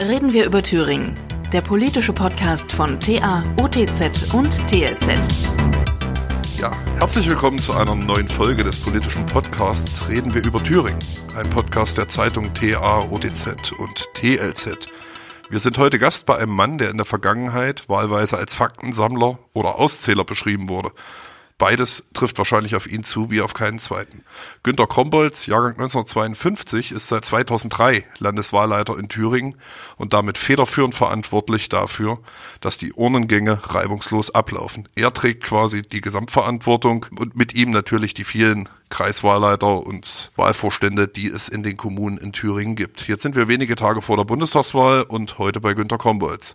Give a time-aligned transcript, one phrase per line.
[0.00, 1.14] Reden wir über Thüringen,
[1.52, 5.10] der politische Podcast von TA, OTZ und TLZ.
[6.58, 10.98] Ja, herzlich willkommen zu einer neuen Folge des politischen Podcasts Reden wir über Thüringen,
[11.36, 14.88] ein Podcast der Zeitung TA, OTZ und TLZ.
[15.50, 19.78] Wir sind heute Gast bei einem Mann, der in der Vergangenheit wahlweise als Faktensammler oder
[19.78, 20.92] Auszähler beschrieben wurde.
[21.60, 24.24] Beides trifft wahrscheinlich auf ihn zu wie auf keinen zweiten.
[24.62, 29.56] Günter Krombolz, Jahrgang 1952, ist seit 2003 Landeswahlleiter in Thüringen
[29.98, 32.18] und damit federführend verantwortlich dafür,
[32.62, 34.88] dass die Urnengänge reibungslos ablaufen.
[34.94, 41.28] Er trägt quasi die Gesamtverantwortung und mit ihm natürlich die vielen Kreiswahlleiter und Wahlvorstände, die
[41.28, 43.06] es in den Kommunen in Thüringen gibt.
[43.06, 46.54] Jetzt sind wir wenige Tage vor der Bundestagswahl und heute bei Günter Krombolz.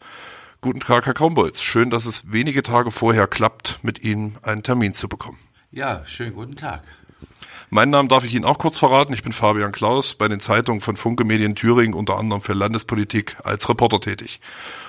[0.66, 1.62] Guten Tag, Herr Krombolz.
[1.62, 5.38] Schön, dass es wenige Tage vorher klappt, mit Ihnen einen Termin zu bekommen.
[5.70, 6.82] Ja, schönen guten Tag.
[7.70, 9.14] Meinen Namen darf ich Ihnen auch kurz verraten.
[9.14, 13.38] Ich bin Fabian Klaus, bei den Zeitungen von Funke Medien Thüringen unter anderem für Landespolitik
[13.44, 14.41] als Reporter tätig.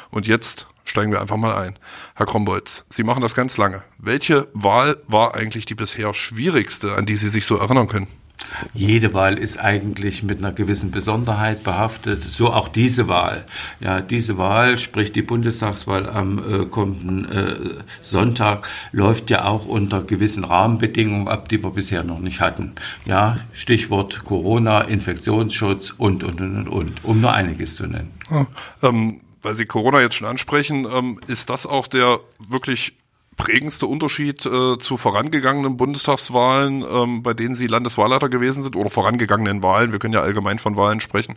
[0.09, 1.79] Und jetzt steigen wir einfach mal ein.
[2.15, 3.83] Herr Krombolz, Sie machen das ganz lange.
[3.99, 8.07] Welche Wahl war eigentlich die bisher schwierigste, an die Sie sich so erinnern können?
[8.75, 13.45] Jede Wahl ist eigentlich mit einer gewissen Besonderheit behaftet, so auch diese Wahl.
[13.81, 17.57] Ja, diese Wahl, sprich die Bundestagswahl am äh, kommenden äh,
[18.01, 22.73] Sonntag, läuft ja auch unter gewissen Rahmenbedingungen ab, die wir bisher noch nicht hatten.
[23.05, 28.13] Ja, Stichwort Corona, Infektionsschutz und, und, und, und, um nur einiges zu nennen.
[28.31, 28.47] Ja,
[28.83, 32.95] ähm, weil Sie Corona jetzt schon ansprechen, ähm, ist das auch der wirklich
[33.37, 39.63] prägendste Unterschied äh, zu vorangegangenen Bundestagswahlen, ähm, bei denen Sie Landeswahlleiter gewesen sind oder vorangegangenen
[39.63, 39.93] Wahlen?
[39.93, 41.37] Wir können ja allgemein von Wahlen sprechen.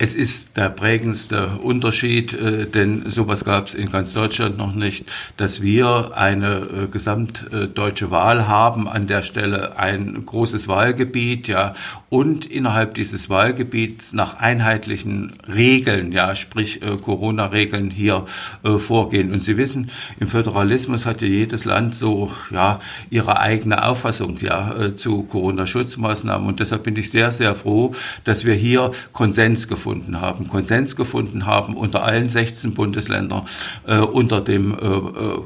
[0.00, 5.06] Es ist der prägendste Unterschied, äh, denn sowas gab es in ganz Deutschland noch nicht,
[5.36, 11.72] dass wir eine äh, gesamtdeutsche Wahl haben, an der Stelle ein großes Wahlgebiet, ja,
[12.10, 18.24] und innerhalb dieses Wahlgebiets nach einheitlichen Regeln, ja, sprich äh, Corona-Regeln hier
[18.62, 19.32] vorgehen.
[19.32, 22.78] Und Sie wissen, im Föderalismus hat ja jedes Land so, ja,
[23.10, 26.46] ihre eigene Auffassung, ja, zu Corona-Schutzmaßnahmen.
[26.46, 27.94] Und deshalb bin ich sehr, sehr froh,
[28.24, 33.46] dass wir hier Konsens gefunden gefunden haben, Konsens gefunden haben unter allen 16 Bundesländern,
[33.86, 35.40] äh, unter dem äh, äh,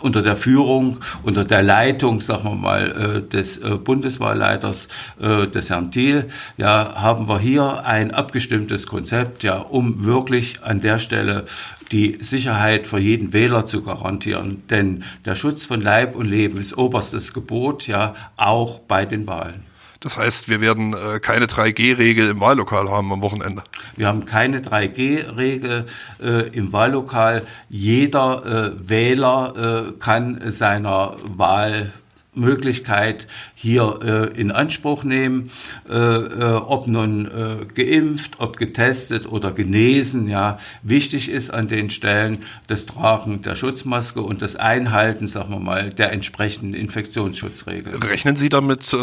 [0.00, 4.88] unter der Führung, unter der Leitung, sagen wir mal, äh, des äh, Bundeswahlleiters,
[5.20, 6.26] des Herrn Thiel,
[6.56, 11.44] ja, haben wir hier ein abgestimmtes Konzept, ja, um wirklich an der Stelle
[11.92, 14.64] die Sicherheit für jeden Wähler zu garantieren.
[14.70, 19.71] Denn der Schutz von Leib und Leben ist oberstes Gebot, ja, auch bei den Wahlen.
[20.02, 23.62] Das heißt, wir werden äh, keine 3G-Regel im Wahllokal haben am Wochenende.
[23.96, 25.86] Wir haben keine 3G-Regel
[26.20, 27.46] äh, im Wahllokal.
[27.68, 31.92] Jeder äh, Wähler äh, kann seiner Wahl
[32.34, 34.00] Möglichkeit hier
[34.34, 35.50] äh, in Anspruch nehmen,
[35.86, 37.30] äh, ob nun
[37.74, 40.28] geimpft, ob getestet oder genesen.
[40.28, 45.60] Ja, wichtig ist an den Stellen das Tragen der Schutzmaske und das Einhalten, sagen wir
[45.60, 48.02] mal, der entsprechenden Infektionsschutzregeln.
[48.02, 48.96] Rechnen Sie damit?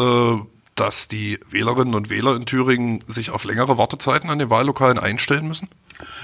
[0.79, 5.45] Dass die Wählerinnen und Wähler in Thüringen sich auf längere Wartezeiten an den Wahllokalen einstellen
[5.45, 5.67] müssen?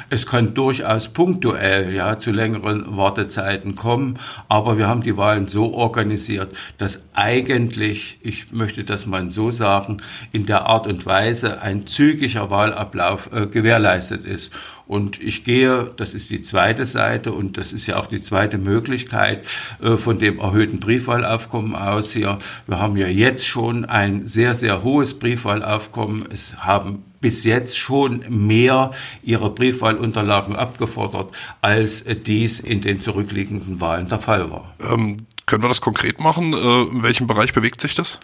[0.10, 5.74] Es kann durchaus punktuell ja, zu längeren Wartezeiten kommen, aber wir haben die Wahlen so
[5.74, 9.98] organisiert, dass eigentlich, ich möchte das mal so sagen,
[10.32, 14.52] in der Art und Weise ein zügiger Wahlablauf äh, gewährleistet ist.
[14.88, 18.60] Und ich gehe, das ist die zweite Seite und das ist ja auch die zweite
[18.60, 19.44] Möglichkeit
[19.82, 22.38] äh, von dem erhöhten Briefwahlaufkommen aus hier.
[22.68, 26.26] Wir haben ja jetzt schon ein sehr, sehr hohes Briefwahlaufkommen.
[26.32, 28.92] Es haben bis jetzt schon mehr
[29.24, 34.76] ihre Briefwahlunterlagen abgefordert, als dies in den zurückliegenden Wahlen der Fall war.
[34.80, 36.54] Ähm, können wir das konkret machen?
[36.54, 38.20] Äh, in welchem Bereich bewegt sich das?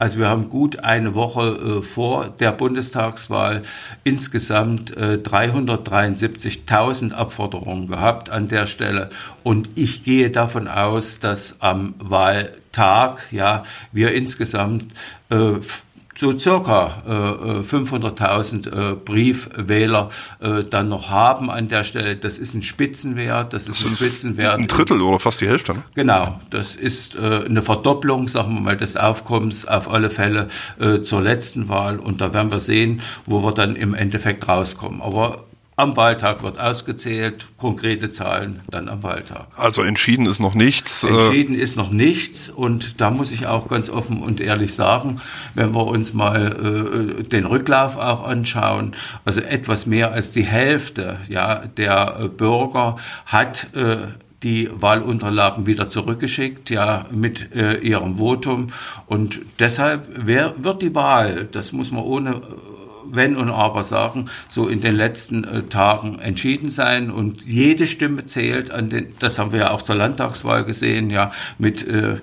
[0.00, 3.62] Also wir haben gut eine Woche äh, vor der Bundestagswahl
[4.02, 9.10] insgesamt äh, 373.000 Abforderungen gehabt an der Stelle.
[9.44, 14.92] Und ich gehe davon aus, dass am Wahltag ja wir insgesamt
[15.30, 15.60] äh,
[16.14, 20.10] so circa äh, 500.000 äh, äh, Briefwähler
[20.40, 22.16] äh, dann noch haben an der Stelle.
[22.16, 23.52] Das ist ein Spitzenwert.
[23.52, 24.58] Das ist das ein Spitzenwert.
[24.58, 25.74] Ein Drittel oder fast die Hälfte.
[25.74, 25.82] Ne?
[25.94, 26.40] Genau.
[26.50, 30.48] Das ist äh, eine Verdopplung, sagen wir mal, des Aufkommens auf alle Fälle
[30.78, 31.98] äh, zur letzten Wahl.
[31.98, 35.00] Und da werden wir sehen, wo wir dann im Endeffekt rauskommen.
[35.00, 35.44] Aber
[35.76, 39.46] am Wahltag wird ausgezählt, konkrete Zahlen dann am Wahltag.
[39.56, 41.02] Also entschieden ist noch nichts.
[41.02, 45.20] Äh, entschieden ist noch nichts und da muss ich auch ganz offen und ehrlich sagen,
[45.54, 51.18] wenn wir uns mal äh, den Rücklauf auch anschauen, also etwas mehr als die Hälfte
[51.28, 54.08] ja, der äh, Bürger hat äh,
[54.42, 58.68] die Wahlunterlagen wieder zurückgeschickt, ja, mit äh, ihrem Votum.
[59.06, 62.42] Und deshalb wer, wird die Wahl, das muss man ohne
[63.10, 68.26] wenn und aber sagen, so in den letzten äh, Tagen entschieden sein und jede Stimme
[68.26, 72.16] zählt an den, das haben wir ja auch zur Landtagswahl gesehen, ja, mit äh,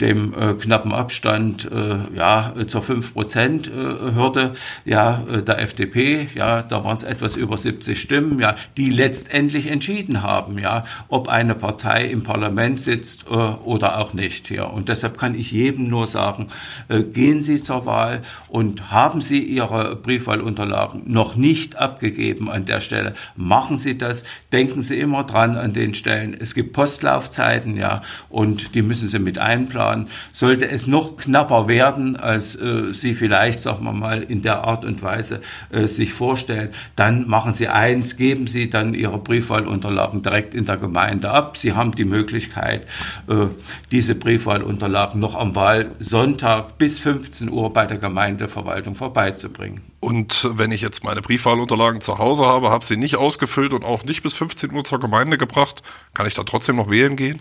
[0.00, 4.50] dem äh, knappen Abstand, äh, ja, zur 5% äh,
[4.84, 9.68] ja, äh, der FDP, ja, da waren es etwas über 70 Stimmen, ja, die letztendlich
[9.68, 14.64] entschieden haben, ja, ob eine Partei im Parlament sitzt äh, oder auch nicht, ja.
[14.64, 16.48] Und deshalb kann ich jedem nur sagen,
[16.88, 22.80] äh, gehen Sie zur Wahl und haben Sie Ihre Briefwahlunterlagen noch nicht abgegeben an der
[22.80, 26.36] Stelle, machen Sie das, denken Sie immer dran an den Stellen.
[26.38, 30.08] Es gibt Postlaufzeiten, ja, und die müssen Sie mit einplanen.
[30.32, 34.84] Sollte es noch knapper werden, als äh, Sie vielleicht, sagen wir mal, in der Art
[34.84, 35.40] und Weise
[35.70, 40.76] äh, sich vorstellen, dann machen Sie eins, geben Sie dann Ihre Briefwahlunterlagen direkt in der
[40.76, 41.56] Gemeinde ab.
[41.56, 42.86] Sie haben die Möglichkeit,
[43.28, 43.46] äh,
[43.90, 49.80] diese Briefwahlunterlagen noch am Wahlsonntag bis 15 Uhr bei der Gemeindeverwaltung vorbeizubringen.
[50.00, 54.04] Und wenn ich jetzt meine Briefwahlunterlagen zu Hause habe, habe sie nicht ausgefüllt und auch
[54.04, 55.82] nicht bis 15 Uhr zur Gemeinde gebracht,
[56.14, 57.40] kann ich da trotzdem noch wählen gehen?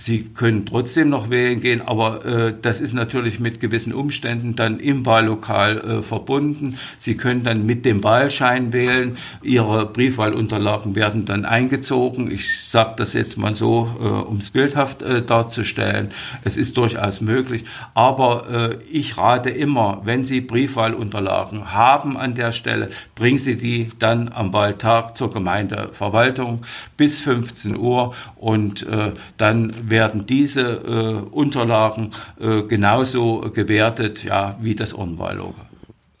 [0.00, 4.78] Sie können trotzdem noch wählen gehen, aber äh, das ist natürlich mit gewissen Umständen dann
[4.78, 6.78] im Wahllokal äh, verbunden.
[6.98, 9.18] Sie können dann mit dem Wahlschein wählen.
[9.42, 12.30] Ihre Briefwahlunterlagen werden dann eingezogen.
[12.30, 16.12] Ich sage das jetzt mal so, äh, um es bildhaft äh, darzustellen.
[16.44, 17.64] Es ist durchaus möglich.
[17.94, 23.88] Aber äh, ich rate immer, wenn Sie Briefwahlunterlagen haben an der Stelle, bringen Sie die
[23.98, 26.62] dann am Wahltag zur Gemeindeverwaltung
[26.96, 34.74] bis 15 Uhr und äh, dann werden diese äh, Unterlagen äh, genauso gewertet ja, wie
[34.74, 35.54] das Urnenwahllogo.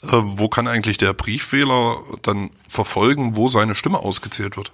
[0.02, 4.72] Äh, wo kann eigentlich der Briefwähler dann verfolgen, wo seine Stimme ausgezählt wird?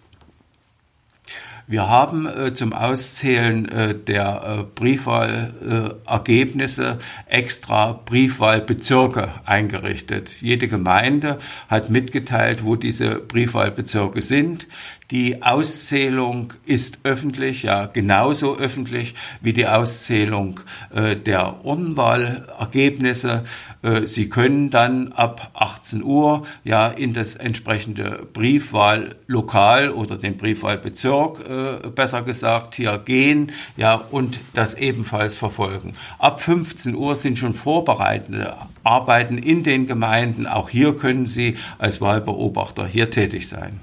[1.66, 10.43] Wir haben äh, zum Auszählen äh, der äh, Briefwahlergebnisse extra Briefwahlbezirke eingerichtet.
[10.43, 11.38] Jede Gemeinde
[11.69, 14.66] hat mitgeteilt, wo diese Briefwahlbezirke sind.
[15.11, 20.61] Die Auszählung ist öffentlich, ja genauso öffentlich wie die Auszählung
[20.94, 23.44] äh, der Urnenwahlergebnisse.
[23.82, 31.46] Äh, Sie können dann ab 18 Uhr ja in das entsprechende Briefwahllokal oder den Briefwahlbezirk,
[31.55, 35.95] äh, besser gesagt, hier gehen ja und das ebenfalls verfolgen.
[36.19, 40.47] Ab 15 Uhr sind schon vorbereitende Arbeiten in den Gemeinden.
[40.47, 43.81] Auch hier können Sie als Wahlbeobachter hier tätig sein.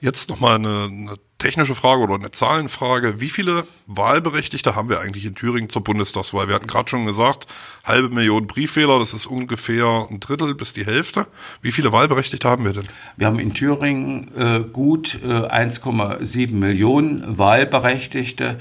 [0.00, 3.20] Jetzt nochmal eine, eine technische Frage oder eine Zahlenfrage.
[3.20, 6.48] Wie viele Wahlberechtigte haben wir eigentlich in Thüringen zur Bundestagswahl?
[6.48, 7.46] Wir hatten gerade schon gesagt,
[7.84, 11.26] halbe Million Briefwähler, das ist ungefähr ein Drittel bis die Hälfte.
[11.60, 12.84] Wie viele Wahlberechtigte haben wir denn?
[13.16, 18.58] Wir haben in Thüringen äh, gut äh, 1,7 Millionen Wahlberechtigte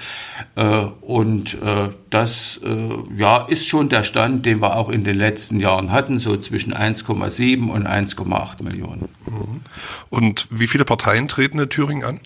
[0.56, 0.64] äh,
[1.02, 5.60] und äh, das äh, ja, ist schon der Stand, den wir auch in den letzten
[5.60, 9.10] Jahren hatten, so zwischen 1,7 und 1,8 Millionen.
[9.26, 9.62] Mhm.
[10.10, 12.20] Und wie viele Parteien treten in Thüringen an?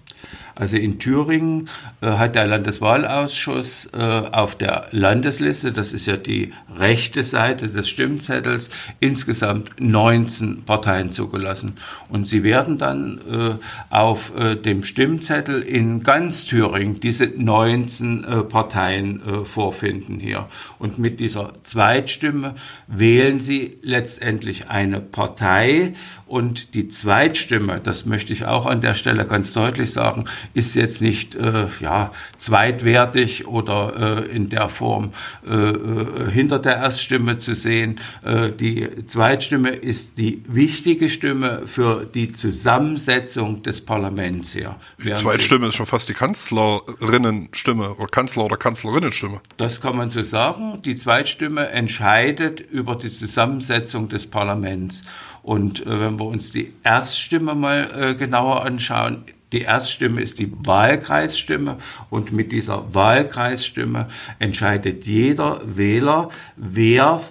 [0.60, 1.70] Also in Thüringen
[2.02, 7.88] äh, hat der Landeswahlausschuss äh, auf der Landesliste, das ist ja die rechte Seite des
[7.88, 11.78] Stimmzettels, insgesamt 19 Parteien zugelassen.
[12.10, 18.38] Und sie werden dann äh, auf äh, dem Stimmzettel in ganz Thüringen diese 19 äh,
[18.44, 20.48] Parteien äh, vorfinden hier.
[20.80, 22.56] Und mit dieser Zweitstimme
[22.88, 25.94] wählen sie letztendlich eine Partei
[26.28, 31.02] und die Zweitstimme, das möchte ich auch an der Stelle ganz deutlich sagen, ist jetzt
[31.02, 35.14] nicht äh, ja, zweitwertig oder äh, in der Form
[35.48, 38.00] äh, äh hinter der Erststimme zu sehen.
[38.24, 44.76] Äh, die Zweitstimme ist die wichtige Stimme für die Zusammensetzung des Parlaments hier.
[44.98, 49.40] Die Zweitstimme ist schon fast die Kanzlerinnenstimme oder Kanzler- oder Kanzlerinnenstimme.
[49.58, 50.82] Das kann man so sagen.
[50.84, 55.04] Die Zweitstimme entscheidet über die Zusammensetzung des Parlaments.
[55.48, 59.24] Und äh, wenn wir uns die Erststimme mal äh, genauer anschauen,
[59.54, 61.78] die Erststimme ist die Wahlkreisstimme
[62.10, 66.28] und mit dieser Wahlkreisstimme entscheidet jeder Wähler,
[66.58, 67.22] wer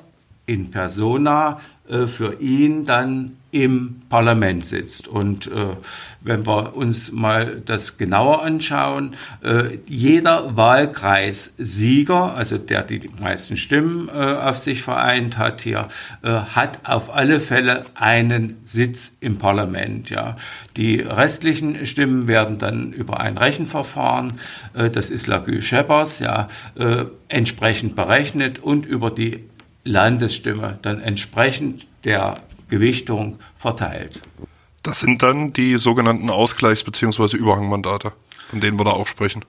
[0.46, 5.08] in persona für ihn dann im Parlament sitzt.
[5.08, 5.76] Und äh,
[6.20, 14.08] wenn wir uns mal das genauer anschauen, äh, jeder Wahlkreissieger, also der die meisten Stimmen
[14.08, 15.88] äh, auf sich vereint hat hier,
[16.22, 20.10] äh, hat auf alle Fälle einen Sitz im Parlament.
[20.10, 20.36] Ja.
[20.76, 24.34] Die restlichen Stimmen werden dann über ein Rechenverfahren,
[24.74, 29.44] äh, das ist Lagü-Scheppers, ja, äh, entsprechend berechnet und über die
[29.86, 34.20] Landesstimme dann entsprechend der Gewichtung verteilt.
[34.82, 37.36] Das sind dann die sogenannten Ausgleichs- bzw.
[37.36, 38.12] Überhangmandate,
[38.44, 39.44] von denen wir da auch sprechen.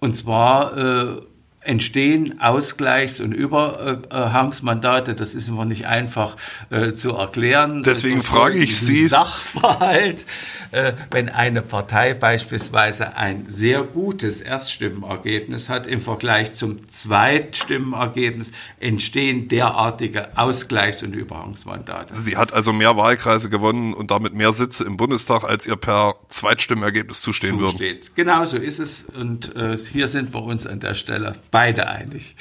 [0.00, 1.22] Und zwar äh,
[1.66, 5.14] entstehen Ausgleichs- und Überhangsmandate.
[5.14, 6.36] Das ist immer nicht einfach
[6.70, 7.82] äh, zu erklären.
[7.82, 9.08] Deswegen frage ich Sie.
[9.08, 10.24] Sachverhalt,
[10.72, 19.48] äh, wenn eine Partei beispielsweise ein sehr gutes Erststimmenergebnis hat im Vergleich zum Zweitstimmenergebnis, entstehen
[19.48, 22.14] derartige Ausgleichs- und Überhangsmandate.
[22.14, 26.14] Sie hat also mehr Wahlkreise gewonnen und damit mehr Sitze im Bundestag, als ihr per
[26.28, 27.98] Zweitstimmenergebnis zustehen würden.
[28.14, 29.04] Genau so ist es.
[29.04, 32.36] Und äh, hier sind wir uns an der Stelle beide einig.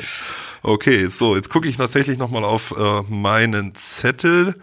[0.61, 4.55] Okay, so, jetzt gucke ich tatsächlich nochmal auf äh, meinen Zettel.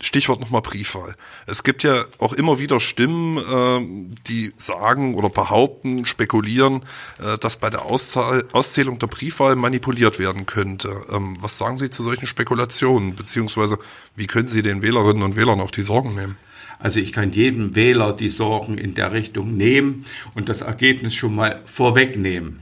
[0.00, 1.16] Stichwort nochmal Briefwahl.
[1.48, 6.84] Es gibt ja auch immer wieder Stimmen, äh, die sagen oder behaupten, spekulieren,
[7.18, 10.94] äh, dass bei der Auszahl, Auszählung der Briefwahl manipuliert werden könnte.
[11.10, 13.16] Ähm, was sagen Sie zu solchen Spekulationen?
[13.16, 13.80] Beziehungsweise
[14.14, 16.38] wie können Sie den Wählerinnen und Wählern auch die Sorgen nehmen?
[16.80, 21.34] Also ich kann jedem Wähler die Sorgen in der Richtung nehmen und das Ergebnis schon
[21.34, 22.60] mal vorwegnehmen.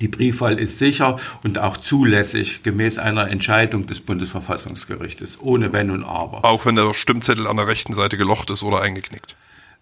[0.00, 6.04] Die Briefwahl ist sicher und auch zulässig gemäß einer Entscheidung des Bundesverfassungsgerichtes, ohne Wenn und
[6.04, 6.44] Aber.
[6.44, 9.36] Auch wenn der Stimmzettel an der rechten Seite gelocht ist oder eingeknickt.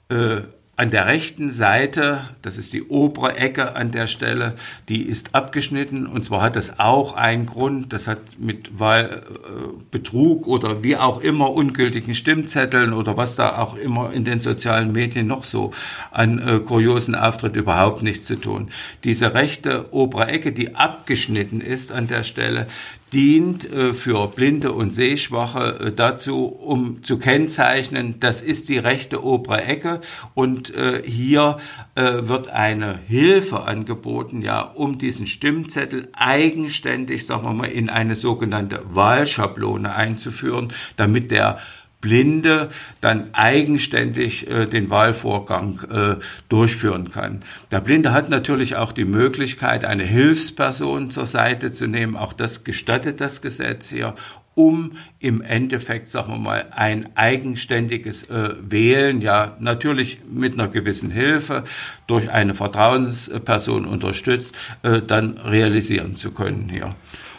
[0.09, 0.41] Äh,
[0.79, 4.55] an der rechten Seite, das ist die obere Ecke an der Stelle,
[4.89, 6.07] die ist abgeschnitten.
[6.07, 7.93] Und zwar hat das auch einen Grund.
[7.93, 14.13] Das hat mit Wahlbetrug oder wie auch immer ungültigen Stimmzetteln oder was da auch immer
[14.13, 15.73] in den sozialen Medien noch so
[16.13, 18.69] an äh, kuriosen Auftritt überhaupt nichts zu tun.
[19.03, 22.69] Diese rechte obere Ecke, die abgeschnitten ist an der Stelle,
[23.13, 29.25] dient äh, für Blinde und Sehschwache äh, dazu, um zu kennzeichnen, das ist die rechte
[29.25, 30.01] obere Ecke.
[30.35, 31.59] Und äh, hier
[31.95, 38.83] wird eine Hilfe angeboten, ja, um diesen Stimmzettel eigenständig, sagen wir mal, in eine sogenannte
[38.87, 41.59] Wahlschablone einzuführen, damit der
[42.01, 42.69] Blinde
[43.01, 46.17] dann eigenständig äh, den Wahlvorgang äh,
[46.49, 47.43] durchführen kann.
[47.71, 52.17] Der Blinde hat natürlich auch die Möglichkeit, eine Hilfsperson zur Seite zu nehmen.
[52.17, 54.15] Auch das gestattet das Gesetz hier,
[54.55, 61.11] um im Endeffekt, sagen wir mal, ein eigenständiges äh, Wählen, ja natürlich mit einer gewissen
[61.11, 61.63] Hilfe
[62.09, 66.95] durch eine Vertrauensperson unterstützt, äh, dann realisieren zu können hier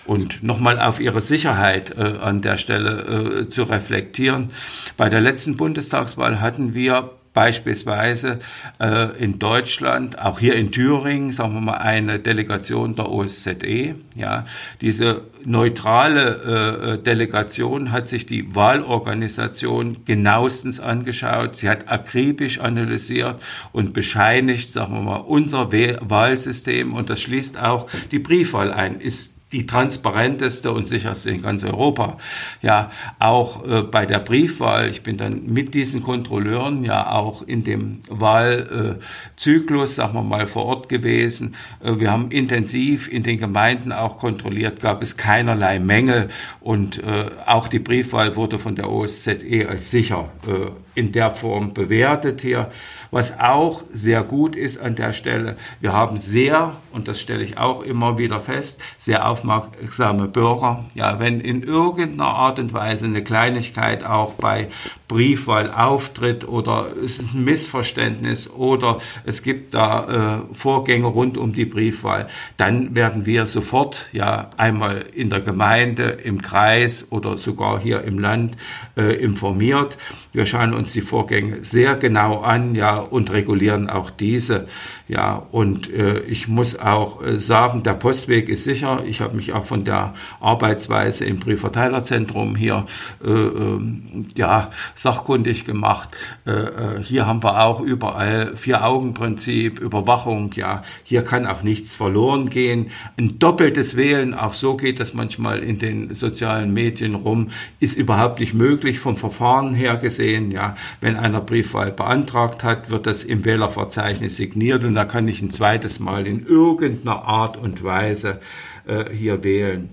[0.09, 4.49] und nochmal auf ihre Sicherheit äh, an der Stelle äh, zu reflektieren.
[4.97, 8.39] Bei der letzten Bundestagswahl hatten wir beispielsweise
[8.79, 13.95] äh, in Deutschland, auch hier in Thüringen, sagen wir mal, eine Delegation der OSZE.
[14.15, 14.45] Ja,
[14.81, 21.55] diese neutrale äh, Delegation hat sich die Wahlorganisation genauestens angeschaut.
[21.55, 23.41] Sie hat akribisch analysiert
[23.73, 28.99] und bescheinigt, sagen wir mal, unser Wahlsystem und das schließt auch die Briefwahl ein.
[28.99, 32.17] Ist die transparenteste und sicherste in ganz Europa.
[32.61, 37.63] Ja, auch äh, bei der Briefwahl, ich bin dann mit diesen Kontrolleuren ja auch in
[37.63, 41.55] dem Wahlzyklus, äh, sagen wir mal, vor Ort gewesen.
[41.83, 46.29] Äh, wir haben intensiv in den Gemeinden auch kontrolliert, gab es keinerlei Mängel
[46.59, 51.73] und äh, auch die Briefwahl wurde von der OSZE als sicher äh, in der Form
[51.73, 52.69] bewertet hier.
[53.11, 57.57] Was auch sehr gut ist an der Stelle, wir haben sehr, und das stelle ich
[57.57, 60.85] auch immer wieder fest, sehr aufmerksame Bürger.
[60.95, 64.67] Ja, wenn in irgendeiner Art und Weise eine Kleinigkeit auch bei
[65.07, 71.53] Briefwahl auftritt oder es ist ein Missverständnis oder es gibt da äh, Vorgänge rund um
[71.53, 77.79] die Briefwahl, dann werden wir sofort ja einmal in der Gemeinde, im Kreis oder sogar
[77.79, 78.55] hier im Land
[78.97, 79.97] äh, informiert.
[80.31, 84.67] Wir schauen uns die Vorgänge sehr genau an, ja, und regulieren auch diese.
[85.09, 89.01] Ja, und äh, ich muss auch äh, sagen, der Postweg ist sicher.
[89.07, 92.85] Ich habe mich auch von der Arbeitsweise im Briefverteilerzentrum hier
[93.25, 96.15] äh, ähm, ja, sachkundig gemacht.
[96.45, 100.51] Äh, äh, hier haben wir auch überall Vier-Augen-Prinzip, Überwachung.
[100.53, 102.91] Ja, hier kann auch nichts verloren gehen.
[103.17, 107.49] Ein doppeltes Wählen, auch so geht das manchmal in den sozialen Medien rum,
[107.79, 110.51] ist überhaupt nicht möglich vom Verfahren her gesehen.
[110.51, 115.41] Ja, wenn einer Briefwahl beantragt hat, wird das im Wählerverzeichnis signiert und da kann ich
[115.41, 118.41] ein zweites Mal in irgendeiner Art und Weise
[118.85, 119.91] äh, hier wählen.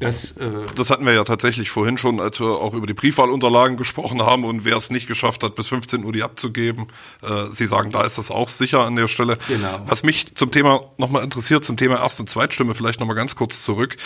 [0.00, 3.76] Das, äh das hatten wir ja tatsächlich vorhin schon, als wir auch über die Briefwahlunterlagen
[3.76, 6.88] gesprochen haben und wer es nicht geschafft hat, bis 15 Uhr die abzugeben.
[7.22, 9.38] Äh, Sie sagen, da ist das auch sicher an der Stelle.
[9.46, 9.82] Genau.
[9.86, 13.62] Was mich zum Thema nochmal interessiert, zum Thema Erst- und Zweitstimme vielleicht nochmal ganz kurz
[13.62, 13.98] zurück.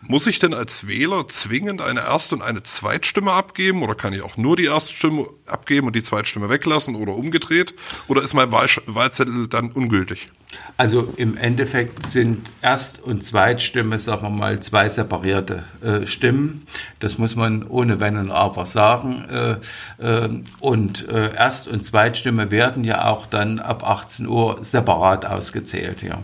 [0.00, 4.22] Muss ich denn als Wähler zwingend eine Erst- und eine Zweitstimme abgeben oder kann ich
[4.22, 7.74] auch nur die Erststimme abgeben und die Zweitstimme weglassen oder umgedreht?
[8.06, 10.30] Oder ist mein Wahlzettel dann ungültig?
[10.76, 16.66] Also im Endeffekt sind Erst- und Zweitstimme, sagen wir mal, zwei separierte äh, Stimmen.
[17.00, 19.24] Das muss man ohne Wenn und Aber sagen.
[19.28, 19.56] Äh,
[19.98, 20.28] äh,
[20.60, 26.02] und äh, Erst- und Zweitstimme werden ja auch dann ab 18 Uhr separat ausgezählt.
[26.02, 26.20] Ja.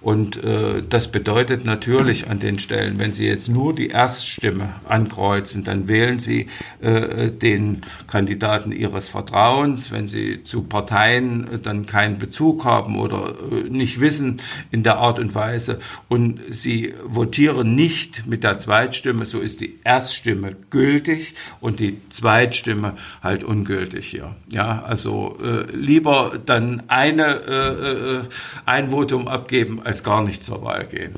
[0.00, 5.64] Und äh, das bedeutet natürlich an den Stellen, wenn Sie jetzt nur die Erststimme ankreuzen,
[5.64, 6.46] dann wählen Sie
[6.80, 9.90] äh, den Kandidaten Ihres Vertrauens.
[9.90, 13.34] Wenn Sie zu Parteien dann keinen Bezug haben oder
[13.70, 19.40] nicht wissen in der Art und Weise und Sie votieren nicht mit der Zweitstimme, so
[19.40, 24.36] ist die Erststimme gültig und die Zweitstimme halt ungültig hier.
[24.50, 28.22] Ja, also äh, lieber dann eine, äh, äh
[28.64, 31.14] ein Votum abgeben, als gar nicht zur Wahl gehen.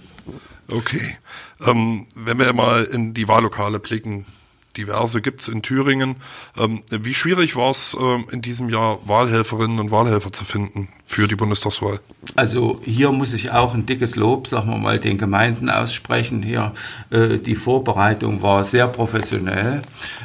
[0.69, 1.17] Okay.
[1.67, 4.25] Ähm, wenn wir mal in die Wahllokale blicken,
[4.77, 6.17] diverse gibt es in Thüringen.
[6.59, 11.27] Ähm, wie schwierig war es ähm, in diesem Jahr, Wahlhelferinnen und Wahlhelfer zu finden für
[11.29, 12.01] die Bundestagswahl?
[12.37, 16.43] Also hier muss ich auch ein dickes Lob, sagen wir mal, den Gemeinden aussprechen.
[16.43, 16.73] Hier
[17.11, 19.83] äh, die Vorbereitung war sehr professionell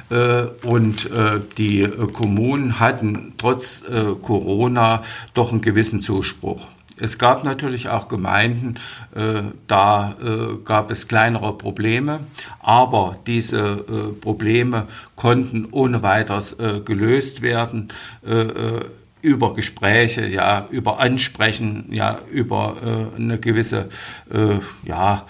[0.09, 6.61] äh, und äh, die äh, Kommunen hatten trotz äh, Corona doch einen gewissen Zuspruch.
[6.99, 8.75] Es gab natürlich auch Gemeinden,
[9.15, 12.21] äh, da äh, gab es kleinere Probleme,
[12.61, 17.89] aber diese äh, Probleme konnten ohne weiteres äh, gelöst werden
[18.25, 18.85] äh, äh,
[19.21, 23.89] über Gespräche, ja, über Ansprechen, ja, über äh, eine gewisse
[24.31, 25.25] äh, ja,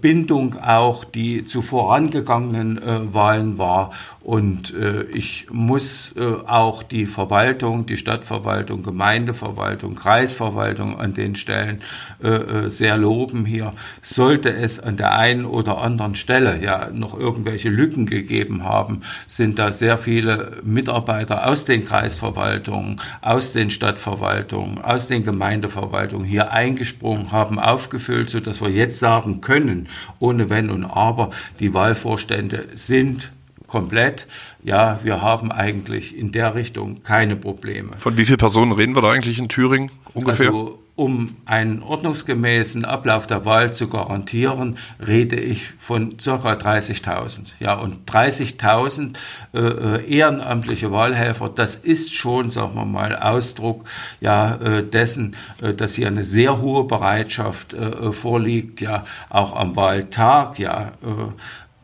[0.00, 3.90] Bindung auch, die zu vorangegangenen äh, Wahlen war.
[4.22, 11.80] Und äh, ich muss äh, auch die Verwaltung, die Stadtverwaltung, Gemeindeverwaltung, Kreisverwaltung an den Stellen
[12.66, 13.72] sehr loben hier.
[14.00, 19.58] Sollte es an der einen oder anderen Stelle ja noch irgendwelche Lücken gegeben haben, sind
[19.58, 27.32] da sehr viele Mitarbeiter aus den Kreisverwaltungen, aus den Stadtverwaltungen, aus den Gemeindeverwaltungen hier eingesprungen,
[27.32, 29.88] haben aufgefüllt, sodass wir jetzt sagen können,
[30.18, 33.32] ohne Wenn und Aber, die Wahlvorstände sind
[33.72, 34.26] komplett.
[34.62, 37.96] Ja, wir haben eigentlich in der Richtung keine Probleme.
[37.96, 40.48] Von wie vielen Personen reden wir da eigentlich in Thüringen ungefähr?
[40.48, 47.46] Also um einen ordnungsgemäßen Ablauf der Wahl zu garantieren, rede ich von circa 30.000.
[47.60, 49.16] Ja, und 30.000
[49.54, 53.84] äh, äh, ehrenamtliche Wahlhelfer, das ist schon, sagen wir mal, Ausdruck
[54.20, 59.76] ja äh, dessen, äh, dass hier eine sehr hohe Bereitschaft äh, vorliegt, ja, auch am
[59.76, 61.32] Wahltag, ja, äh,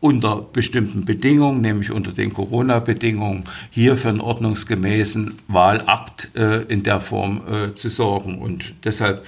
[0.01, 7.01] unter bestimmten Bedingungen, nämlich unter den Corona-Bedingungen, hier für einen ordnungsgemäßen Wahlakt äh, in der
[7.01, 8.39] Form äh, zu sorgen.
[8.39, 9.25] Und deshalb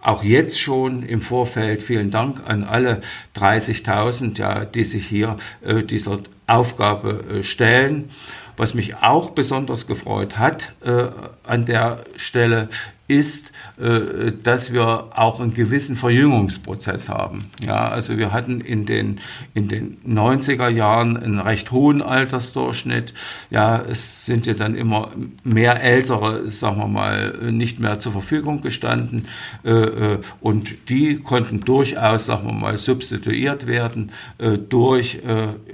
[0.00, 3.00] auch jetzt schon im Vorfeld vielen Dank an alle
[3.36, 8.10] 30.000, ja, die sich hier äh, dieser Aufgabe äh, stellen.
[8.56, 11.06] Was mich auch besonders gefreut hat äh,
[11.42, 12.68] an der Stelle,
[13.12, 17.50] ist, äh, dass wir auch einen gewissen Verjüngungsprozess haben.
[17.64, 19.20] Ja, also wir hatten in den,
[19.54, 23.12] in den 90er Jahren einen recht hohen Altersdurchschnitt.
[23.50, 25.10] Ja, es sind ja dann immer
[25.44, 29.26] mehr Ältere, sagen wir mal, nicht mehr zur Verfügung gestanden.
[29.64, 34.10] Äh, äh, und die konnten durchaus, sagen wir mal, substituiert werden
[34.68, 35.20] durch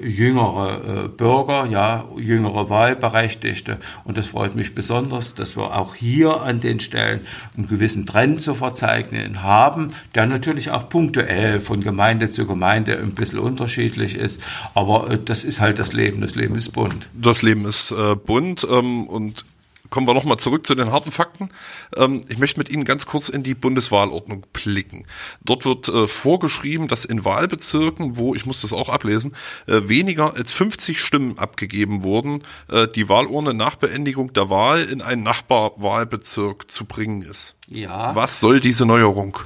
[0.02, 3.78] jüngere Bürger, ja, jüngere Wahlberechtigte.
[4.04, 7.20] Und das freut mich besonders, dass wir auch hier an den Stellen
[7.56, 13.14] einen gewissen Trend zu verzeichnen haben, der natürlich auch punktuell von Gemeinde zu Gemeinde ein
[13.14, 14.42] bisschen unterschiedlich ist.
[14.74, 16.20] Aber äh, das ist halt das Leben.
[16.20, 17.08] Das Leben ist bunt.
[17.14, 19.44] Das Leben ist äh, bunt ähm, und
[19.90, 21.50] kommen wir nochmal zurück zu den harten Fakten.
[21.96, 25.06] Ähm, ich möchte mit Ihnen ganz kurz in die Bundeswahlordnung blicken.
[25.42, 29.34] Dort wird äh, vorgeschrieben, dass in Wahlbezirken, wo, ich muss das auch ablesen,
[29.66, 35.02] äh, weniger als 50 Stimmen abgegeben wurden, äh, die Wahlurne nach Beendigung der Wahl in
[35.02, 37.56] einen Nachbarwahlbezirk zu bringen ist.
[37.68, 38.14] Ja.
[38.14, 39.38] Was soll diese Neuerung?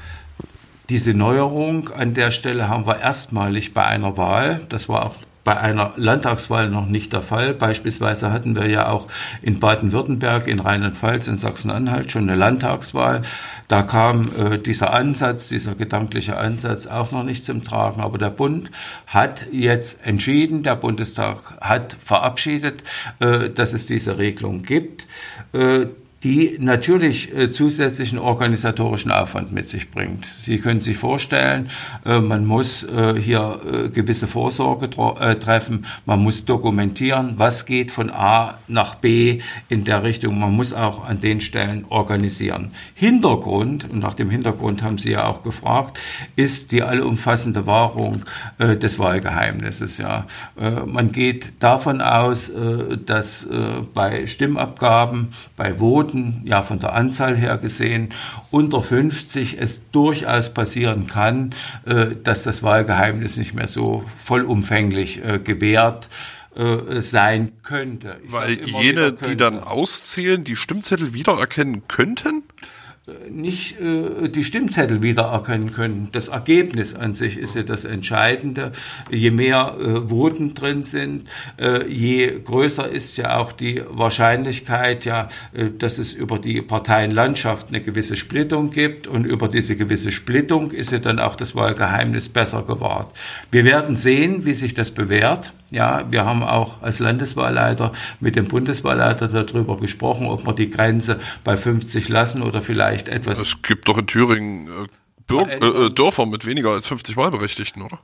[0.88, 5.56] Diese Neuerung an der Stelle haben wir erstmalig bei einer Wahl, das war auch bei
[5.56, 7.54] einer Landtagswahl noch nicht der Fall.
[7.54, 9.08] Beispielsweise hatten wir ja auch
[9.42, 13.22] in Baden-Württemberg, in Rheinland-Pfalz, in Sachsen-Anhalt schon eine Landtagswahl.
[13.68, 18.00] Da kam äh, dieser Ansatz, dieser gedankliche Ansatz auch noch nicht zum Tragen.
[18.00, 18.70] Aber der Bund
[19.06, 22.84] hat jetzt entschieden, der Bundestag hat verabschiedet,
[23.18, 25.06] äh, dass es diese Regelung gibt.
[25.52, 25.86] Äh,
[26.24, 30.24] die natürlich äh, zusätzlichen organisatorischen Aufwand mit sich bringt.
[30.24, 31.68] Sie können sich vorstellen,
[32.04, 34.88] äh, man muss äh, hier äh, gewisse Vorsorge
[35.20, 40.52] äh, treffen, man muss dokumentieren, was geht von A nach B in der Richtung, man
[40.52, 42.70] muss auch an den Stellen organisieren.
[42.94, 45.98] Hintergrund, und nach dem Hintergrund haben Sie ja auch gefragt,
[46.36, 48.22] ist die allumfassende Wahrung
[48.58, 49.98] äh, des Wahlgeheimnisses.
[49.98, 50.26] Ja.
[50.86, 52.52] man geht davon aus,
[53.06, 53.46] dass
[53.94, 58.10] bei Stimmabgaben, bei Voten, Voten, ja von der Anzahl her gesehen,
[58.50, 61.50] unter 50 es durchaus passieren kann,
[61.86, 66.08] äh, dass das Wahlgeheimnis nicht mehr so vollumfänglich äh, gewährt
[66.54, 68.20] äh, sein könnte.
[68.24, 69.28] Ich Weil jene, könnte.
[69.28, 72.42] die dann auszählen, die Stimmzettel wiedererkennen könnten?
[73.30, 76.08] Nicht äh, die Stimmzettel wiedererkennen können.
[76.12, 78.72] Das Ergebnis an sich ist ja das Entscheidende.
[79.10, 81.24] Je mehr äh, Voten drin sind,
[81.58, 87.68] äh, je größer ist ja auch die Wahrscheinlichkeit, ja, äh, dass es über die Parteienlandschaft
[87.68, 92.28] eine gewisse Splittung gibt und über diese gewisse Splittung ist ja dann auch das Wahlgeheimnis
[92.28, 93.14] besser gewahrt.
[93.50, 95.52] Wir werden sehen, wie sich das bewährt.
[95.72, 101.18] Ja, wir haben auch als Landeswahlleiter mit dem Bundeswahlleiter darüber gesprochen, ob wir die Grenze
[101.44, 103.40] bei 50 lassen oder vielleicht etwas.
[103.40, 104.86] Es gibt doch in Thüringen äh,
[105.26, 107.98] Bürg äh, Dörfer mit weniger als 50 Wahlberechtigten, oder?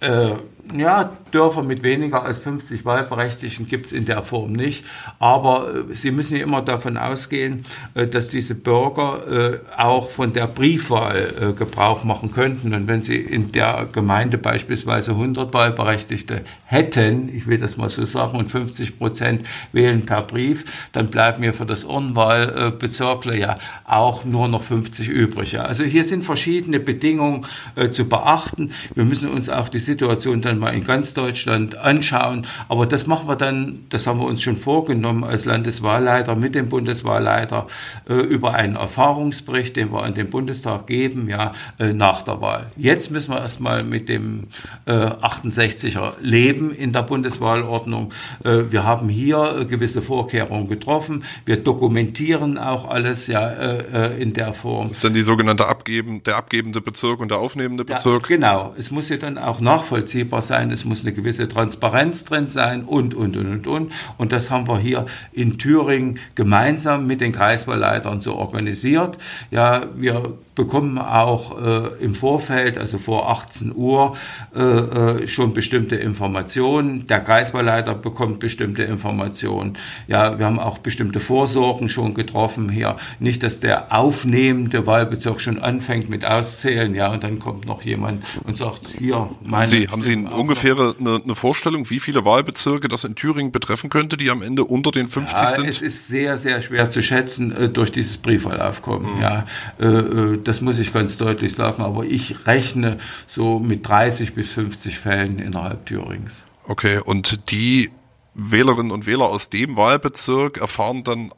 [0.00, 0.36] Äh,
[0.74, 4.84] ja, Dörfer mit weniger als 50 Wahlberechtigten gibt es in der Form nicht.
[5.18, 10.32] Aber äh, Sie müssen ja immer davon ausgehen, äh, dass diese Bürger äh, auch von
[10.32, 12.74] der Briefwahl äh, Gebrauch machen könnten.
[12.74, 18.06] Und wenn Sie in der Gemeinde beispielsweise 100 Wahlberechtigte hätten, ich will das mal so
[18.06, 24.24] sagen, und 50 Prozent wählen per Brief, dann bleiben mir für das Urnwahlbezirkle ja auch
[24.24, 25.60] nur noch 50 übrig.
[25.60, 28.72] Also hier sind verschiedene Bedingungen äh, zu beachten.
[28.94, 32.46] Wir müssen uns auch die Situation dann mal in ganz Deutschland anschauen.
[32.68, 36.68] Aber das machen wir dann, das haben wir uns schon vorgenommen als Landeswahlleiter mit dem
[36.68, 37.66] Bundeswahlleiter
[38.08, 42.66] äh, über einen Erfahrungsbericht, den wir an den Bundestag geben, ja, äh, nach der Wahl.
[42.76, 44.48] Jetzt müssen wir erstmal mit dem
[44.84, 48.12] äh, 68er leben in der Bundeswahlordnung.
[48.44, 51.24] Äh, wir haben hier äh, gewisse Vorkehrungen getroffen.
[51.44, 54.88] Wir dokumentieren auch alles ja äh, in der Form.
[54.88, 58.28] Das ist dann die sogenannte abgeben, der abgebende Bezirk und der aufnehmende Bezirk?
[58.28, 58.74] Ja, genau.
[58.76, 62.84] Es muss ja dann auch nach nachvollziehbar sein, es muss eine gewisse Transparenz drin sein
[62.84, 63.92] und, und, und, und, und.
[64.18, 69.18] Und das haben wir hier in Thüringen gemeinsam mit den Kreiswahlleitern so organisiert.
[69.50, 74.16] Ja, wir bekommen auch äh, im Vorfeld, also vor 18 Uhr,
[74.56, 77.06] äh, äh, schon bestimmte Informationen.
[77.06, 79.76] Der Kreiswahlleiter bekommt bestimmte Informationen.
[80.08, 82.96] Ja, wir haben auch bestimmte Vorsorgen schon getroffen hier.
[83.20, 88.24] Nicht, dass der aufnehmende Wahlbezirk schon anfängt mit Auszählen, ja, und dann kommt noch jemand
[88.44, 92.24] und sagt, hier, meine haben Sie, haben Sie eine ungefähre eine, eine, Vorstellung, wie viele
[92.24, 95.68] Wahlbezirke das in Thüringen betreffen könnte, die am Ende unter den 50 ja, sind?
[95.68, 99.16] Es ist sehr, sehr schwer zu schätzen äh, durch dieses Briefwahlaufkommen.
[99.16, 99.20] Mhm.
[99.20, 99.44] Ja,
[99.78, 101.82] äh, äh, das muss ich ganz deutlich sagen.
[101.82, 106.44] Aber ich rechne so mit 30 bis 50 Fällen innerhalb Thürings.
[106.64, 107.90] Okay, und die
[108.34, 111.32] Wählerinnen und Wähler aus dem Wahlbezirk erfahren dann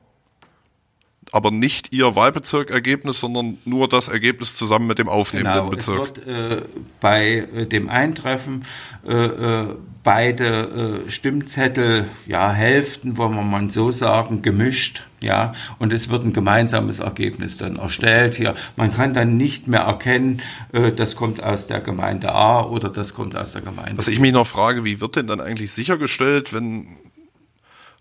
[1.32, 6.18] aber nicht ihr Wahlbezirkergebnis, sondern nur das Ergebnis zusammen mit dem aufnehmenden genau, Bezirk.
[6.18, 6.62] Es wird äh,
[7.00, 8.64] bei äh, dem Eintreffen
[9.06, 9.66] äh, äh
[10.04, 15.04] beide äh, Stimmzettel, ja, Hälften, wollen wir mal so sagen, gemischt.
[15.20, 18.36] Ja, und es wird ein gemeinsames Ergebnis dann erstellt.
[18.36, 20.40] Hier, man kann dann nicht mehr erkennen,
[20.72, 23.98] äh, das kommt aus der Gemeinde A oder das kommt aus der Gemeinde.
[23.98, 26.86] Was ich mich noch frage, wie wird denn dann eigentlich sichergestellt, wenn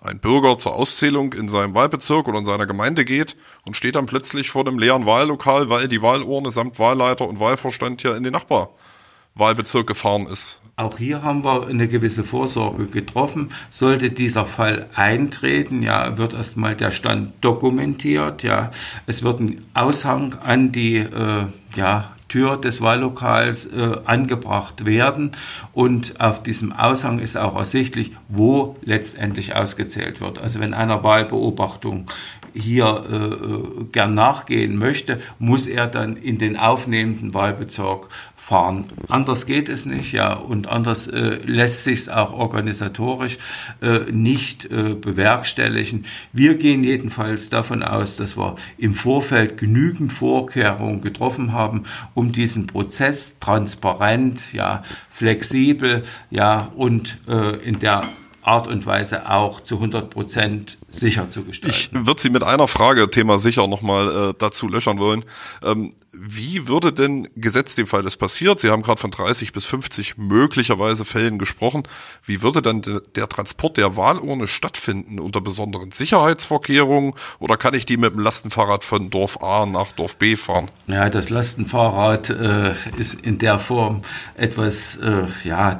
[0.07, 4.05] ein Bürger zur Auszählung in seinem Wahlbezirk oder in seiner Gemeinde geht und steht dann
[4.05, 8.33] plötzlich vor dem leeren Wahllokal, weil die Wahlurne samt Wahlleiter und Wahlvorstand hier in den
[8.33, 10.61] Nachbarwahlbezirk gefahren ist.
[10.79, 13.49] Auch hier haben wir eine gewisse Vorsorge getroffen.
[13.71, 18.69] Sollte dieser Fall eintreten, ja, wird erstmal der Stand dokumentiert, ja.
[19.07, 25.31] Es wird ein Aushang an die, äh, ja, Tür des Wahllokals äh, angebracht werden.
[25.73, 30.37] Und auf diesem Aushang ist auch ersichtlich, wo letztendlich ausgezählt wird.
[30.37, 32.05] Also wenn einer Wahlbeobachtung
[32.53, 38.09] hier äh, äh gern nachgehen möchte, muss er dann in den aufnehmenden Wahlbezirk
[38.47, 38.85] fahren.
[39.09, 43.39] Anders geht es nicht, ja, und anders äh, lässt sich es auch organisatorisch
[43.81, 46.05] äh, nicht äh, bewerkstelligen.
[46.31, 51.83] Wir gehen jedenfalls davon aus, dass wir im Vorfeld genügend Vorkehrungen getroffen haben,
[52.13, 58.07] um diesen Prozess transparent, ja, flexibel, ja, und äh, in der
[58.43, 61.75] Art und Weise auch zu 100 Prozent sicher zu gestalten.
[61.75, 65.25] Ich würde Sie mit einer Frage, Thema sicher, nochmal äh, dazu löchern wollen.
[65.63, 68.59] Ähm, wie würde denn gesetzt dem Fall das passiert?
[68.59, 71.83] Sie haben gerade von 30 bis 50 möglicherweise Fällen gesprochen.
[72.23, 75.19] Wie würde dann de der Transport der Wahlurne stattfinden?
[75.19, 77.13] Unter besonderen Sicherheitsvorkehrungen?
[77.39, 80.71] Oder kann ich die mit dem Lastenfahrrad von Dorf A nach Dorf B fahren?
[80.87, 84.01] Ja, das Lastenfahrrad äh, ist in der Form
[84.35, 85.79] etwas, äh, ja,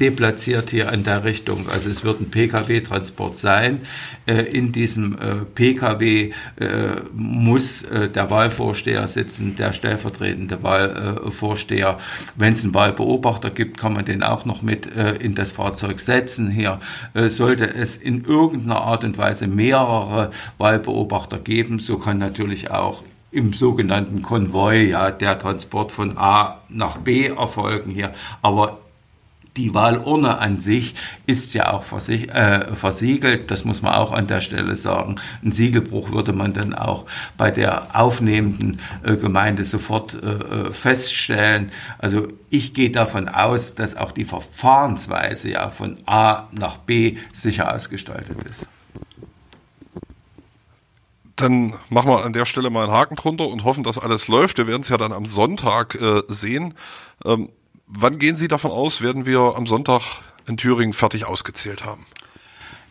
[0.00, 1.68] deplatziert hier in der Richtung.
[1.68, 3.80] Also es wird ein Pkw-Transport sein.
[4.26, 6.68] Äh, in diesem äh, Pkw äh,
[7.14, 11.98] muss der Wahlvorsteher sitzen, der stellvertretende Wahlvorsteher.
[12.36, 16.50] Wenn es einen Wahlbeobachter gibt, kann man den auch noch mit in das Fahrzeug setzen.
[16.50, 16.80] Hier
[17.14, 23.52] sollte es in irgendeiner Art und Weise mehrere Wahlbeobachter geben, so kann natürlich auch im
[23.52, 28.12] sogenannten Konvoi, ja, der Transport von A nach B erfolgen hier.
[28.42, 28.78] Aber
[29.58, 30.94] die Wahlurne an sich
[31.26, 35.16] ist ja auch äh, versiegelt, das muss man auch an der Stelle sagen.
[35.42, 41.72] Ein Siegelbruch würde man dann auch bei der aufnehmenden äh, Gemeinde sofort äh, feststellen.
[41.98, 47.74] Also ich gehe davon aus, dass auch die Verfahrensweise ja von A nach B sicher
[47.74, 48.68] ausgestaltet ist.
[51.34, 54.58] Dann machen wir an der Stelle mal einen Haken drunter und hoffen, dass alles läuft.
[54.58, 56.74] Wir werden es ja dann am Sonntag äh, sehen.
[57.24, 57.48] Ähm,
[57.88, 60.02] wann gehen Sie davon aus, werden wir am Sonntag
[60.46, 62.06] in Thüringen fertig ausgezählt haben?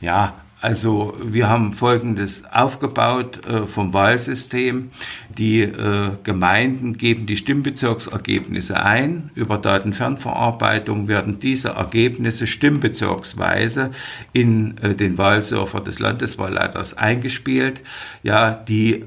[0.01, 4.89] Ja, also wir haben Folgendes aufgebaut äh, vom Wahlsystem.
[5.29, 9.29] Die äh, Gemeinden geben die Stimmbezirksergebnisse ein.
[9.36, 13.91] Über Datenfernverarbeitung werden diese Ergebnisse stimmbezirksweise
[14.33, 17.83] in äh, den Wahlserver des Landeswahlleiters eingespielt.
[18.23, 19.05] Ja, die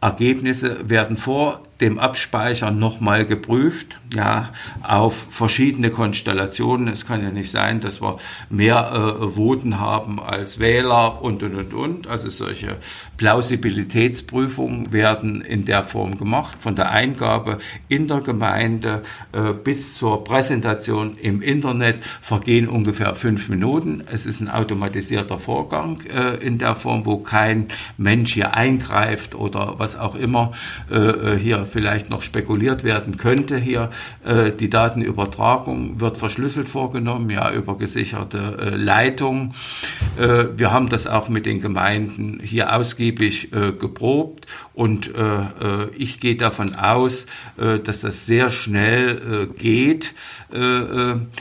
[0.00, 4.50] Ergebnisse werden vor dem Abspeichern nochmal geprüft, ja,
[4.82, 6.88] auf verschiedene Konstellationen.
[6.88, 11.54] Es kann ja nicht sein, dass wir mehr äh, Voten haben als Wähler und, und,
[11.54, 12.06] und, und.
[12.06, 12.78] Also solche
[13.16, 19.02] Plausibilitätsprüfungen werden in der Form gemacht, von der Eingabe in der Gemeinde
[19.32, 24.02] äh, bis zur Präsentation im Internet vergehen ungefähr fünf Minuten.
[24.10, 29.74] Es ist ein automatisierter Vorgang äh, in der Form, wo kein Mensch hier eingreift oder
[29.78, 30.52] was auch immer
[30.90, 33.90] äh, hier vielleicht noch spekuliert werden könnte hier.
[34.60, 39.54] Die Datenübertragung wird verschlüsselt vorgenommen, ja, über gesicherte Leitung.
[40.16, 42.72] Wir haben das auch mit den Gemeinden hier
[43.06, 50.14] ausgiebig äh, geprobt und äh, äh, ich gehe davon aus, dass das sehr schnell geht.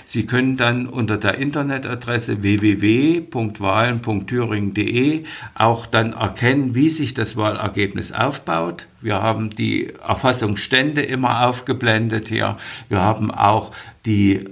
[0.05, 8.87] Sie können dann unter der Internetadresse www.wahlen.thüringen.de auch dann erkennen, wie sich das Wahlergebnis aufbaut.
[9.01, 12.55] Wir haben die Erfassungsstände immer aufgeblendet hier.
[12.89, 13.71] Wir haben auch
[14.05, 14.49] die äh,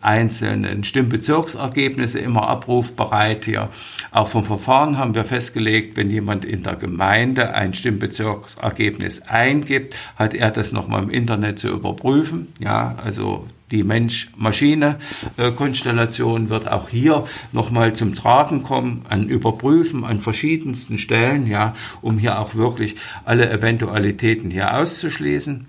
[0.00, 3.68] einzelnen Stimmbezirksergebnisse immer abrufbereit hier.
[4.10, 10.32] Auch vom Verfahren haben wir festgelegt, wenn jemand in der Gemeinde ein Stimmbezirksergebnis eingibt, hat
[10.32, 12.48] er das nochmal im Internet zu überprüfen.
[12.58, 20.96] Ja, also die Mensch-Maschine-Konstellation wird auch hier nochmal zum Tragen kommen, an Überprüfen an verschiedensten
[20.96, 25.66] Stellen, ja, um hier auch wirklich alle Eventualitäten hier auszuschließen.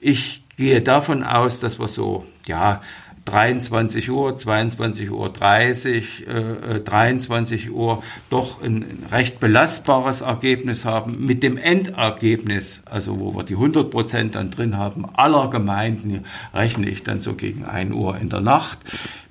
[0.00, 2.80] Ich gehe davon aus, dass wir so, ja,
[3.26, 11.26] 23 Uhr, 22 Uhr 30, äh, 23 Uhr doch ein recht belastbares Ergebnis haben.
[11.26, 16.88] Mit dem Endergebnis, also wo wir die 100 Prozent dann drin haben, aller Gemeinden, rechne
[16.88, 18.78] ich dann so gegen 1 Uhr in der Nacht.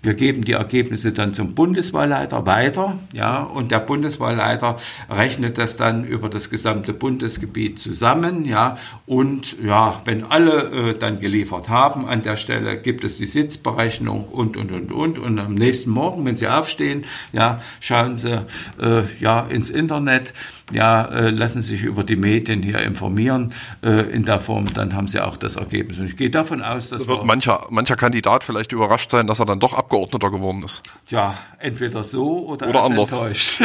[0.05, 4.77] Wir geben die Ergebnisse dann zum Bundeswahlleiter weiter, ja, und der Bundeswahlleiter
[5.09, 11.19] rechnet das dann über das gesamte Bundesgebiet zusammen, ja, und ja, wenn alle äh, dann
[11.19, 15.55] geliefert haben an der Stelle, gibt es die Sitzberechnung und und und und und am
[15.55, 18.45] nächsten Morgen, wenn Sie aufstehen, ja, schauen Sie
[18.79, 20.33] äh, ja ins Internet,
[20.71, 23.53] ja, äh, lassen sich über die Medien hier informieren.
[23.83, 25.99] Äh, in der Form, dann haben sie auch das Ergebnis.
[25.99, 27.03] Und ich gehe davon aus, dass.
[27.03, 30.81] Da wird mancher, mancher Kandidat vielleicht überrascht sein, dass er dann doch Abgeordneter geworden ist.
[31.07, 33.11] Ja, entweder so oder, oder anders.
[33.11, 33.61] enttäuscht.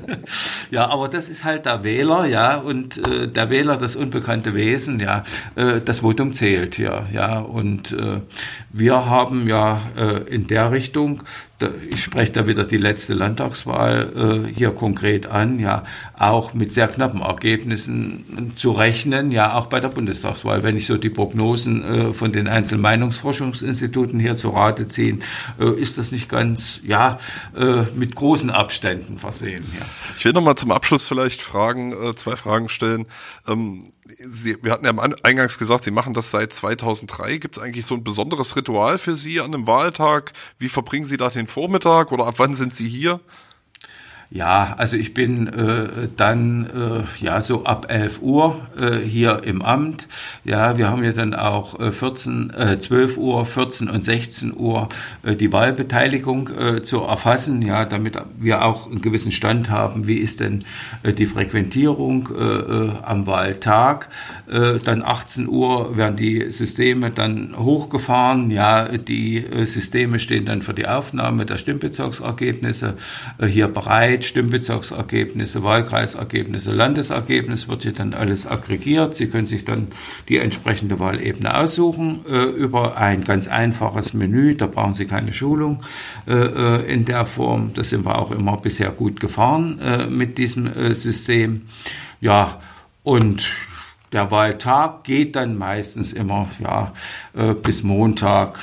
[0.70, 4.98] ja, aber das ist halt der Wähler, ja, und äh, der Wähler, das unbekannte Wesen,
[4.98, 5.22] ja,
[5.54, 7.38] äh, das Votum zählt hier, ja.
[7.38, 8.20] Und äh,
[8.72, 9.82] wir haben ja
[10.28, 11.22] in der Richtung
[11.90, 15.84] ich spreche da wieder die letzte Landtagswahl äh, hier konkret an, ja,
[16.18, 20.62] auch mit sehr knappen Ergebnissen zu rechnen, ja, auch bei der Bundestagswahl.
[20.62, 25.18] Wenn ich so die Prognosen äh, von den einzelnen Meinungsforschungsinstituten hier zu Rate ziehe,
[25.58, 27.18] äh, ist das nicht ganz, ja,
[27.56, 29.64] äh, mit großen Abständen versehen.
[29.78, 29.86] Ja.
[30.18, 33.06] Ich will nochmal zum Abschluss vielleicht Fragen, äh, zwei Fragen stellen.
[33.46, 33.82] Ähm,
[34.18, 37.38] Sie, wir hatten ja eingangs gesagt, Sie machen das seit 2003.
[37.38, 40.32] Gibt es eigentlich so ein besonderes Ritual für Sie an einem Wahltag?
[40.58, 43.20] Wie verbringen Sie da den Vormittag oder ab wann sind Sie hier?
[44.34, 49.62] Ja, also ich bin äh, dann äh, ja so ab 11 Uhr äh, hier im
[49.62, 50.08] Amt.
[50.42, 54.88] Ja, wir haben ja dann auch äh, 14, äh, 12 Uhr, 14 und 16 Uhr
[55.22, 60.18] äh, die Wahlbeteiligung äh, zu erfassen, ja, damit wir auch einen gewissen Stand haben, wie
[60.18, 60.64] ist denn
[61.04, 64.08] äh, die Frequentierung äh, äh, am Wahltag.
[64.50, 68.50] Äh, dann 18 Uhr werden die Systeme dann hochgefahren.
[68.50, 72.94] Ja, die äh, Systeme stehen dann für die Aufnahme der Stimmbezirksergebnisse
[73.38, 74.23] äh, hier bereit.
[74.24, 79.14] Stimmbezirksergebnisse, Wahlkreisergebnisse, Landesergebnisse wird hier dann alles aggregiert.
[79.14, 79.88] Sie können sich dann
[80.28, 84.56] die entsprechende Wahlebene aussuchen äh, über ein ganz einfaches Menü.
[84.56, 85.82] Da brauchen Sie keine Schulung
[86.26, 87.72] äh, äh in der Form.
[87.74, 91.62] Das sind wir auch immer bisher gut gefahren äh, mit diesem äh, System.
[92.20, 92.60] Ja,
[93.02, 93.50] und
[94.12, 96.92] der Wahltag geht dann meistens immer ja,
[97.34, 98.60] äh, bis Montag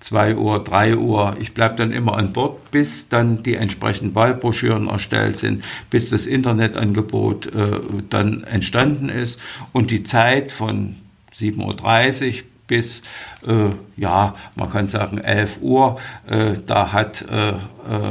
[0.00, 1.36] 2 Uhr, 3 Uhr.
[1.40, 6.26] Ich bleibe dann immer an Bord, bis dann die entsprechenden Wahlbroschüren erstellt sind, bis das
[6.26, 9.40] Internetangebot äh, dann entstanden ist
[9.72, 10.96] und die Zeit von
[11.34, 13.02] 7.30 Uhr bis,
[13.44, 15.98] äh, ja, man kann sagen 11 Uhr.
[16.28, 17.56] Äh, da hat äh, äh,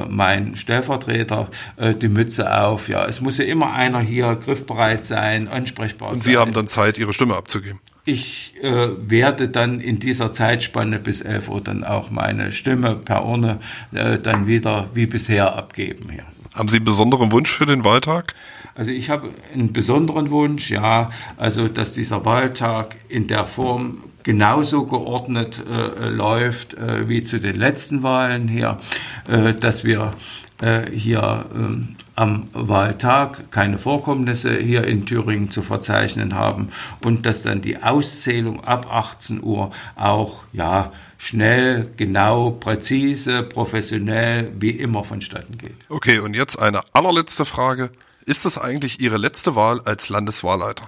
[0.09, 2.89] mein Stellvertreter äh, die Mütze auf.
[2.89, 6.31] Ja, es muss ja immer einer hier griffbereit sein, ansprechbar Und sein.
[6.33, 7.79] Sie haben dann Zeit, Ihre Stimme abzugeben.
[8.03, 13.25] Ich äh, werde dann in dieser Zeitspanne bis 11 Uhr dann auch meine Stimme per
[13.25, 13.59] Urne
[13.91, 16.07] dann wieder wie bisher abgeben.
[16.15, 16.23] Ja.
[16.57, 18.33] Haben Sie einen besonderen Wunsch für den Wahltag?
[18.73, 24.85] Also ich habe einen besonderen Wunsch, ja, also dass dieser Wahltag in der Form genauso
[24.85, 28.77] geordnet äh, läuft äh, wie zu den letzten Wahlen hier,
[29.25, 30.15] äh, dass wir
[30.59, 36.73] äh, hier ähm, am Wahltag keine Vorkommnisse hier in Thüringen zu verzeichnen haben
[37.05, 44.71] und dass dann die Auszählung ab 18 Uhr auch ja schnell, genau, präzise, professionell wie
[44.71, 45.85] immer vonstatten geht.
[45.87, 47.91] Okay, und jetzt eine allerletzte Frage.
[48.25, 50.85] Ist das eigentlich Ihre letzte Wahl als Landeswahlleiter?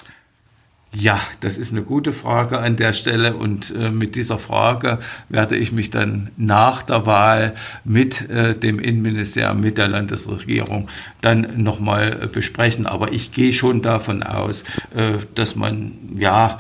[0.92, 4.98] Ja, das ist eine gute Frage an der Stelle und äh, mit dieser Frage
[5.30, 10.90] werde ich mich dann nach der Wahl mit äh, dem Innenministerium, mit der Landesregierung
[11.22, 12.88] dann nochmal äh, besprechen.
[12.88, 14.64] Aber ich gehe schon davon aus,
[14.96, 16.58] äh, dass man ja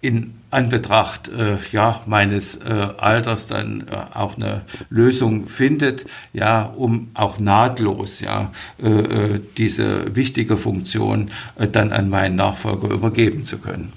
[0.00, 7.10] in Anbetracht äh, ja, meines äh, Alters dann äh, auch eine Lösung findet, ja, um
[7.14, 13.58] auch nahtlos ja, äh, äh, diese wichtige Funktion äh, dann an meinen Nachfolger übergeben zu
[13.58, 13.92] können.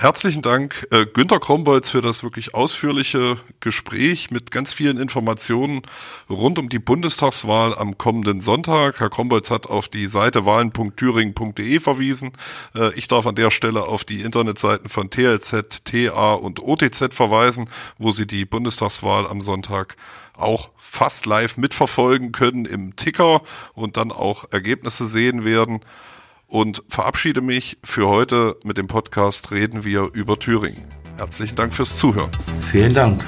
[0.00, 5.82] Herzlichen Dank, äh, Günter Krombolz, für das wirklich ausführliche Gespräch mit ganz vielen Informationen
[6.30, 8.98] rund um die Bundestagswahl am kommenden Sonntag.
[8.98, 12.32] Herr Krombolz hat auf die Seite wahlen.thüringen.de verwiesen.
[12.74, 17.68] Äh, ich darf an der Stelle auf die Internetseiten von TLZ, TA und OTZ verweisen,
[17.98, 19.96] wo Sie die Bundestagswahl am Sonntag
[20.34, 23.42] auch fast live mitverfolgen können im Ticker
[23.74, 25.80] und dann auch Ergebnisse sehen werden
[26.50, 30.84] und verabschiede mich für heute mit dem Podcast Reden wir über Thüringen.
[31.16, 32.30] Herzlichen Dank fürs Zuhören.
[32.70, 33.24] Vielen Dank.